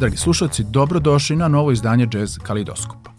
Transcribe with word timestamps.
Dragi 0.00 0.16
slušalci, 0.16 0.64
dobrodošli 0.64 1.36
na 1.36 1.48
novo 1.48 1.72
izdanje 1.72 2.08
Jazz 2.12 2.38
Kalidoskopa, 2.38 3.10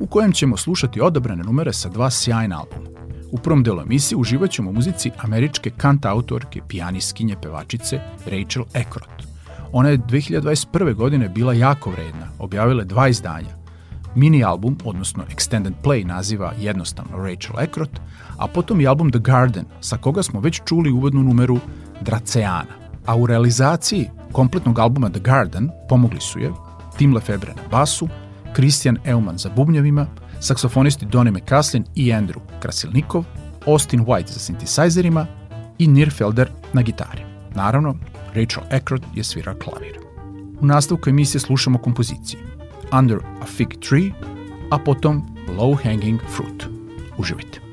u 0.00 0.06
kojem 0.06 0.32
ćemo 0.32 0.56
slušati 0.56 1.00
odabrane 1.00 1.44
numere 1.44 1.72
sa 1.72 1.88
dva 1.88 2.10
sjajna 2.10 2.58
albuma. 2.58 2.90
U 3.32 3.38
prvom 3.38 3.62
delu 3.62 3.80
emisije 3.80 4.18
uživat 4.18 4.50
ćemo 4.50 4.70
u 4.70 4.72
muzici 4.72 5.10
američke 5.18 5.70
kant 5.70 6.06
autorke, 6.06 6.60
pijaniskinje, 6.68 7.36
pevačice 7.42 8.00
Rachel 8.26 8.64
Ekrot. 8.74 9.22
Ona 9.72 9.88
je 9.88 9.98
2021. 9.98 10.94
godine 10.94 11.28
bila 11.28 11.52
jako 11.52 11.90
vredna, 11.90 12.28
objavila 12.38 12.84
dva 12.84 13.08
izdanja. 13.08 13.61
Mini 14.14 14.44
album, 14.44 14.76
odnosno 14.84 15.24
Extended 15.30 15.72
Play 15.82 16.04
naziva 16.04 16.52
jednostavno 16.58 17.16
Rachel 17.16 17.60
Ekrot, 17.60 18.00
a 18.38 18.46
potom 18.46 18.80
i 18.80 18.86
album 18.86 19.10
The 19.10 19.20
Garden, 19.20 19.64
sa 19.80 19.96
koga 19.96 20.22
smo 20.22 20.40
već 20.40 20.60
čuli 20.64 20.90
uvodnu 20.90 21.22
numeru 21.22 21.58
Draceana. 22.00 22.82
A 23.06 23.16
u 23.16 23.26
realizaciji 23.26 24.08
kompletnog 24.32 24.78
albuma 24.78 25.10
The 25.10 25.20
Garden 25.20 25.70
pomogli 25.88 26.20
su 26.20 26.38
je 26.38 26.52
Tim 26.98 27.14
Lefebvre 27.14 27.54
na 27.54 27.62
basu, 27.70 28.08
Christian 28.54 28.98
Eumann 29.04 29.38
za 29.38 29.50
bubnjevima, 29.56 30.06
saksofonisti 30.40 31.06
Donny 31.06 31.30
McCaslin 31.30 31.84
i 31.94 32.12
Andrew 32.12 32.40
Krasilnikov, 32.60 33.24
Austin 33.66 34.04
White 34.04 34.32
za 34.32 34.38
sintisajzerima 34.38 35.26
i 35.78 35.86
Nir 35.86 36.10
Felder 36.10 36.50
na 36.72 36.82
gitari. 36.82 37.22
Naravno, 37.54 37.94
Rachel 38.34 38.62
Ekrot 38.70 39.02
je 39.14 39.24
svira 39.24 39.54
klavir. 39.54 39.98
U 40.60 40.66
nastavku 40.66 41.10
emisije 41.10 41.40
slušamo 41.40 41.78
kompozicije 41.78 42.51
Under 42.92 43.24
a 43.40 43.46
Fig 43.46 43.80
Tree, 43.80 44.14
a 44.70 44.78
potom 44.78 45.24
Low 45.48 45.74
Hanging 45.74 46.18
Fruit. 46.28 46.68
Uživajte. 47.16 47.71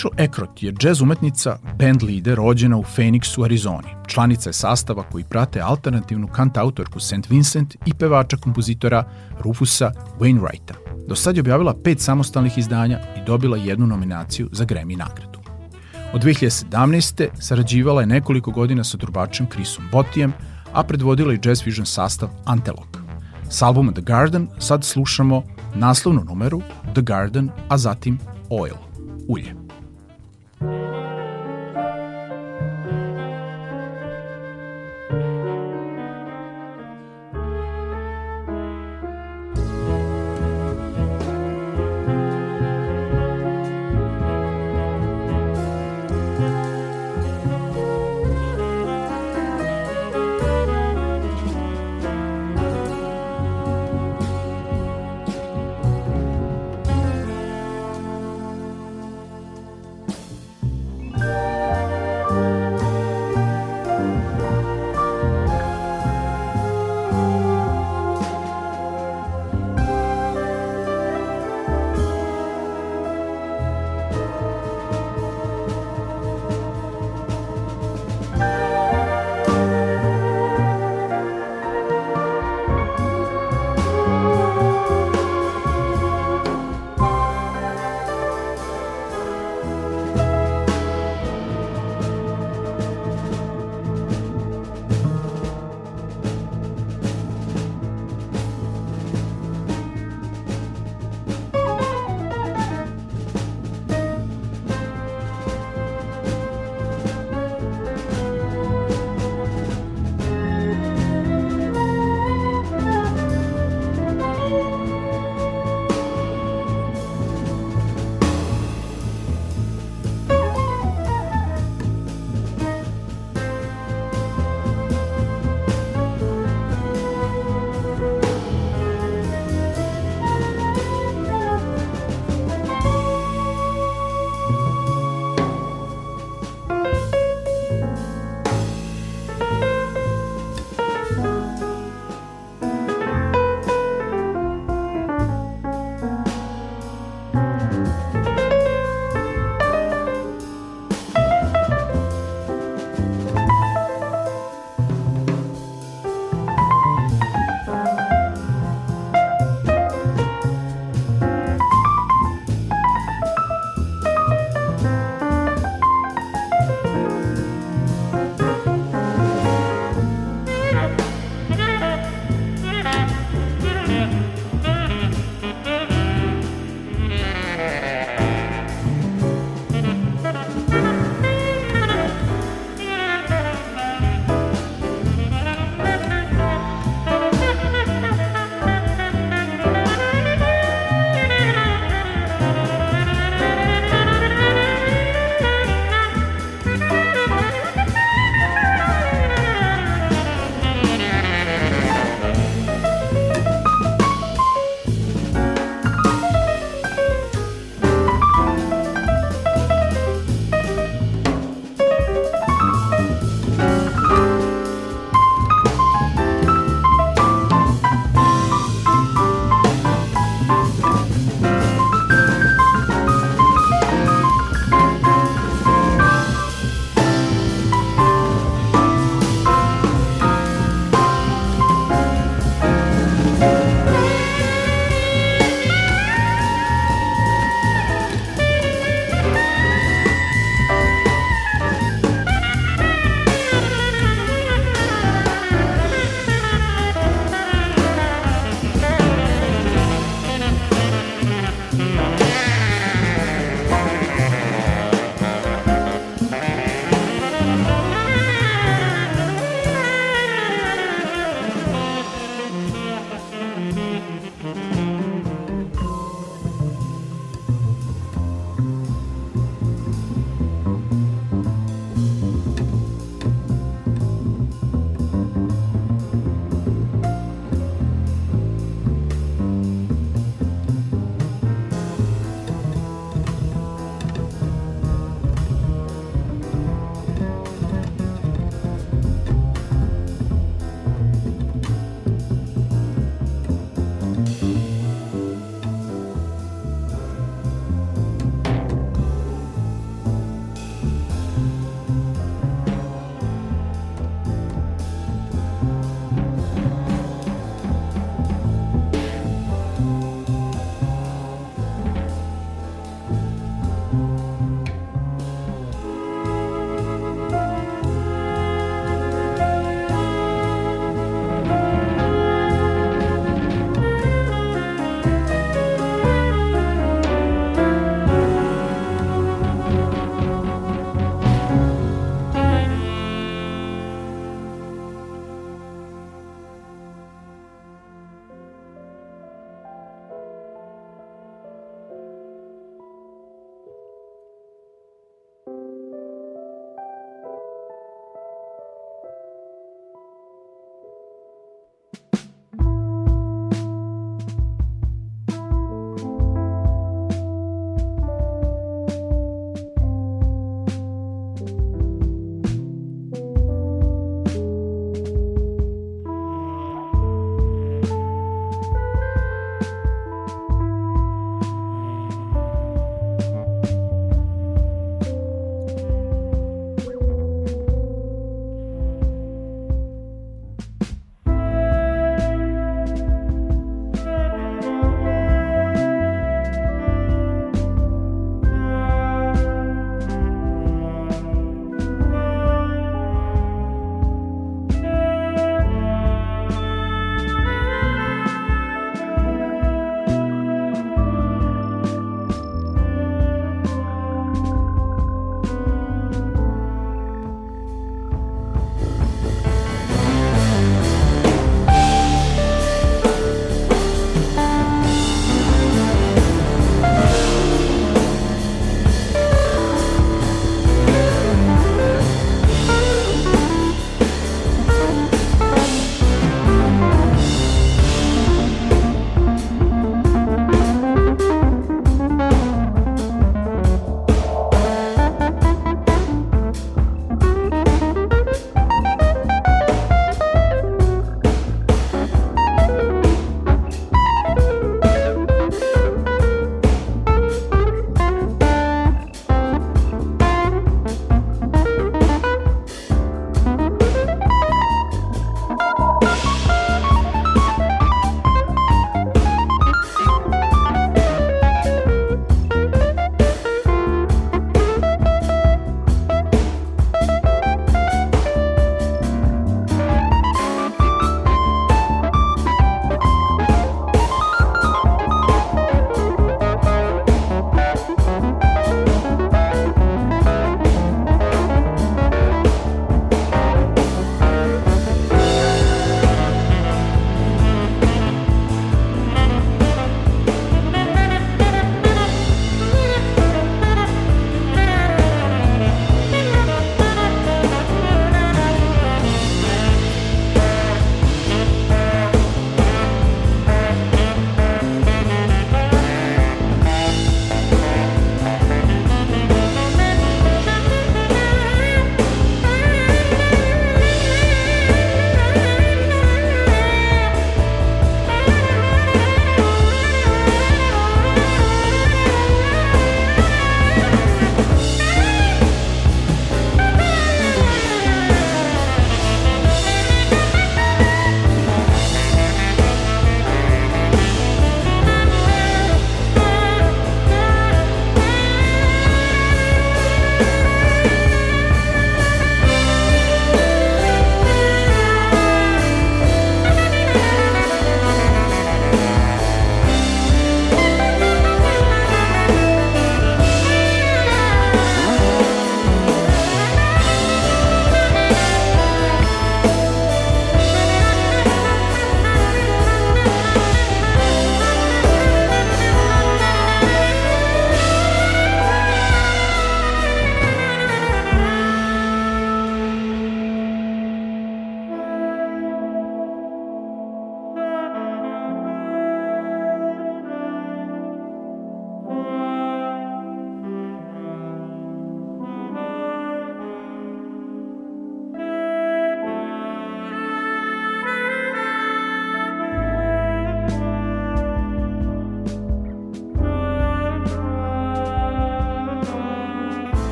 Rachel 0.00 0.24
Ekrot 0.24 0.62
je 0.62 0.72
džez 0.72 1.00
umetnica, 1.00 1.58
band 1.78 2.02
lider, 2.02 2.36
rođena 2.36 2.76
u 2.76 2.82
Phoenixu, 2.82 3.44
Arizoni. 3.44 3.88
Članica 4.06 4.48
je 4.48 4.52
sastava 4.52 5.02
koji 5.02 5.24
prate 5.24 5.60
alternativnu 5.60 6.28
kantautorku 6.28 7.00
St. 7.00 7.30
Vincent 7.30 7.76
i 7.86 7.94
pevača 7.94 8.36
kompozitora 8.36 9.04
Rufusa 9.40 9.92
Wainwrighta. 10.20 10.74
Do 11.08 11.14
sad 11.14 11.36
je 11.36 11.40
objavila 11.40 11.74
pet 11.84 12.00
samostalnih 12.00 12.58
izdanja 12.58 13.00
i 13.16 13.24
dobila 13.26 13.56
jednu 13.56 13.86
nominaciju 13.86 14.48
za 14.52 14.64
Grammy 14.64 14.96
nagradu. 14.96 15.38
Od 16.12 16.24
2017. 16.24 17.28
sarađivala 17.38 18.00
je 18.00 18.06
nekoliko 18.06 18.50
godina 18.50 18.84
sa 18.84 18.98
trubačem 18.98 19.46
Chrisom 19.52 19.84
Botijem, 19.92 20.32
a 20.72 20.82
predvodila 20.82 21.34
i 21.34 21.38
Jazz 21.44 21.64
Fusion 21.64 21.86
sastav 21.86 22.28
Antelog. 22.44 23.00
S 23.50 23.62
albuma 23.62 23.92
The 23.92 24.02
Garden 24.02 24.48
sad 24.58 24.84
slušamo 24.84 25.42
naslovnu 25.74 26.24
numeru 26.24 26.62
The 26.92 27.02
Garden, 27.02 27.50
a 27.68 27.78
zatim 27.78 28.18
Oil, 28.50 28.74
ulje. 29.28 29.59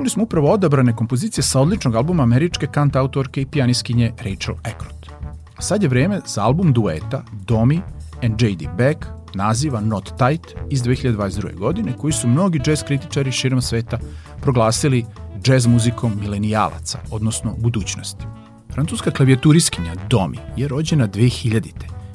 Čuli 0.00 0.10
smo 0.10 0.22
upravo 0.22 0.52
odabrane 0.52 0.96
kompozicije 0.96 1.44
sa 1.44 1.60
odličnog 1.60 1.94
albuma 1.94 2.22
američke 2.22 2.66
kant 2.66 2.96
autorke 2.96 3.42
i 3.42 3.46
pijaniskinje 3.46 4.12
Rachel 4.18 4.54
Ekrot. 4.64 5.10
Sad 5.58 5.82
je 5.82 5.88
vreme 5.88 6.20
za 6.26 6.42
album 6.42 6.72
dueta 6.72 7.22
Domi 7.32 7.80
and 8.22 8.42
J.D. 8.42 8.66
Beck 8.76 9.06
naziva 9.34 9.80
Not 9.80 10.04
Tight 10.04 10.54
iz 10.70 10.82
2022. 10.82 11.54
godine 11.54 11.92
koji 11.98 12.12
su 12.12 12.28
mnogi 12.28 12.60
jazz 12.66 12.82
kritičari 12.82 13.32
širom 13.32 13.62
sveta 13.62 13.98
proglasili 14.42 15.04
jazz 15.46 15.66
muzikom 15.66 16.12
milenijalaca, 16.20 16.98
odnosno 17.10 17.54
budućnosti. 17.58 18.24
Francuska 18.72 19.10
klavijaturiskinja 19.10 19.94
Domi 20.10 20.38
je 20.56 20.68
rođena 20.68 21.08
2000. 21.08 21.70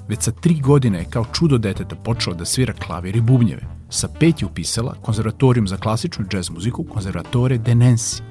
Već 0.08 0.22
sa 0.22 0.32
tri 0.32 0.60
godine 0.60 1.00
je 1.00 1.06
kao 1.10 1.26
čudo 1.34 1.58
deteta 1.58 1.96
počela 1.96 2.36
da 2.36 2.46
svira 2.46 2.74
klavir 2.74 3.16
i 3.16 3.22
bubnjeve. 3.22 3.75
Sa 3.90 4.08
pet 4.20 4.42
je 4.42 4.46
upisala 4.46 4.96
konzervatorijum 5.02 5.68
za 5.68 5.78
klasičnu 5.78 6.26
džez 6.26 6.50
muziku 6.50 6.84
konzervatore 6.84 7.58
de 7.58 7.72
Nancy, 7.72 8.22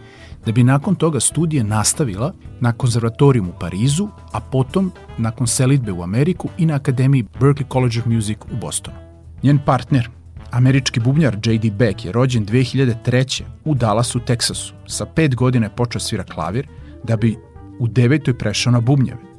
da 0.46 0.52
bi 0.52 0.64
nakon 0.64 0.94
toga 0.94 1.20
studije 1.20 1.64
nastavila 1.64 2.32
na 2.60 2.72
konzervatorijum 2.72 3.48
u 3.48 3.52
Parizu, 3.60 4.08
a 4.32 4.40
potom 4.40 4.92
nakon 5.18 5.46
selitbe 5.46 5.92
u 5.92 6.02
Ameriku 6.02 6.48
i 6.58 6.66
na 6.66 6.74
Akademiji 6.74 7.26
Berklee 7.40 7.68
College 7.72 8.00
of 8.00 8.06
Music 8.06 8.38
u 8.52 8.56
Bostonu. 8.56 8.96
Njen 9.42 9.58
partner, 9.66 10.10
američki 10.50 11.00
bubnjar 11.00 11.36
J.D. 11.44 11.70
Beck 11.70 12.04
je 12.04 12.12
rođen 12.12 12.46
2003. 12.46 13.42
u 13.64 13.74
Dallasu, 13.74 14.20
Teksasu. 14.20 14.74
Sa 14.86 15.06
pet 15.06 15.34
godina 15.34 15.66
je 15.66 15.76
počeo 15.76 16.00
svira 16.00 16.24
klavir, 16.24 16.68
da 17.04 17.16
bi 17.16 17.36
u 17.78 17.88
devetoj 17.88 18.38
prešao 18.38 18.72
na 18.72 18.80
bubnjeve. 18.80 19.33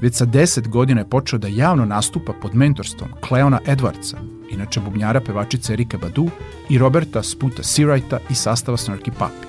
Već 0.00 0.14
sa 0.14 0.26
10 0.26 0.68
godina 0.68 1.00
je 1.00 1.08
počeo 1.08 1.38
da 1.38 1.48
javno 1.48 1.84
nastupa 1.84 2.32
pod 2.42 2.54
mentorstvom 2.54 3.08
Cleona 3.28 3.58
Edwardsa, 3.66 4.16
inače 4.50 4.80
bubnjara 4.80 5.20
pevačice 5.20 5.72
Erika 5.72 5.98
Badu 5.98 6.28
i 6.68 6.78
Roberta 6.78 7.22
Sputa 7.22 7.62
Seawrighta 7.62 8.18
i 8.30 8.34
sastava 8.34 8.76
Snarky 8.76 9.10
Papi. 9.18 9.46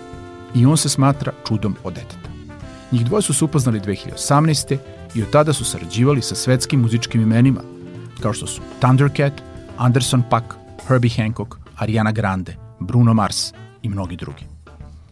I 0.56 0.66
on 0.66 0.78
se 0.78 0.90
smatra 0.90 1.32
čudom 1.48 1.76
od 1.84 1.94
deteta. 1.94 2.30
Njih 2.92 3.06
dvoje 3.06 3.22
su 3.22 3.34
se 3.34 3.46
upoznali 3.46 3.80
2018. 3.80 4.78
i 5.16 5.24
od 5.24 5.30
tada 5.30 5.54
su 5.54 5.66
sarađivali 5.66 6.22
sa 6.22 6.36
svetskim 6.36 6.82
muzičkim 6.82 7.22
imenima, 7.22 7.62
kao 8.22 8.34
što 8.34 8.48
su 8.48 8.62
Thundercat, 8.80 9.34
Anderson 9.78 10.24
Paak, 10.30 10.56
Herbie 10.88 11.12
Hancock, 11.18 11.56
Ariana 11.78 12.12
Grande, 12.12 12.56
Bruno 12.80 13.14
Mars 13.14 13.54
i 13.82 13.90
mnogi 13.90 14.16
drugi. 14.16 14.44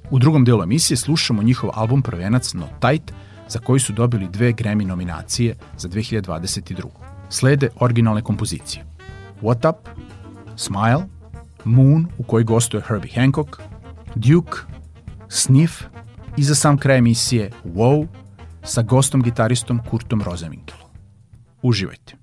U 0.09 0.19
drugom 0.19 0.45
delu 0.45 0.63
emisije 0.63 0.97
slušamo 0.97 1.43
njihov 1.43 1.69
album 1.73 2.01
prvenac 2.01 2.53
No 2.53 2.67
Tight, 2.81 3.13
za 3.49 3.59
koji 3.59 3.79
su 3.79 3.93
dobili 3.93 4.27
dve 4.27 4.53
Grammy 4.53 4.85
nominacije 4.85 5.55
za 5.77 5.87
2022. 5.89 6.83
Slede 7.29 7.69
originalne 7.79 8.21
kompozicije. 8.21 8.85
What 9.41 9.69
Up, 9.69 9.89
Smile, 10.55 11.05
Moon 11.63 12.07
u 12.17 12.23
kojoj 12.23 12.43
gostuje 12.43 12.83
Herbie 12.87 13.11
Hancock, 13.15 13.61
Duke, 14.15 14.57
Sniff 15.29 15.83
i 16.37 16.43
za 16.43 16.55
sam 16.55 16.77
kraj 16.77 16.97
emisije 16.97 17.51
Wow 17.65 18.07
sa 18.63 18.81
gostom 18.81 19.21
gitaristom 19.21 19.79
Kurtom 19.89 20.21
Rosenwinkelom. 20.21 20.89
Uživajte! 21.61 22.18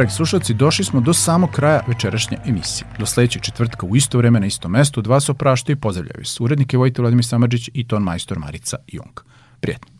Dragi 0.00 0.12
slušalci, 0.12 0.54
došli 0.54 0.84
smo 0.84 1.00
do 1.00 1.14
samog 1.14 1.50
kraja 1.50 1.80
večerašnje 1.86 2.38
emisije. 2.46 2.88
Do 2.98 3.06
sledećeg 3.06 3.42
četvrtka 3.42 3.86
u 3.86 3.96
isto 3.96 4.18
vreme 4.18 4.40
na 4.40 4.46
istom 4.46 4.72
mestu 4.72 5.02
dva 5.02 5.20
se 5.20 5.32
opraštaju 5.32 5.76
i 5.76 5.80
pozdravljaju 5.80 6.24
se. 6.24 6.42
Urednik 6.42 6.72
je 6.72 6.78
Vojte 6.78 7.02
Vladimir 7.02 7.24
Samadžić 7.24 7.70
i 7.74 7.88
ton 7.88 8.02
majstor 8.02 8.38
Marica 8.38 8.76
Jung. 8.86 9.20
Prijetno. 9.60 9.99